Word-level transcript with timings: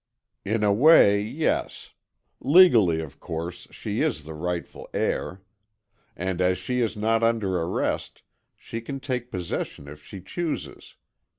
"In 0.43 0.63
a 0.63 0.73
way, 0.73 1.21
yes. 1.21 1.91
Legally, 2.39 3.01
of 3.01 3.19
course, 3.19 3.67
she 3.69 4.01
is 4.01 4.23
the 4.23 4.33
rightful 4.33 4.89
heir. 4.95 5.43
And 6.15 6.41
as 6.41 6.57
she 6.57 6.79
is 6.81 6.97
not 6.97 7.21
under 7.21 7.61
arrest, 7.61 8.23
she 8.57 8.81
can 8.81 8.99
take 8.99 9.29
possession 9.29 9.87
if 9.87 10.03
she 10.03 10.19
chooses. 10.19 10.95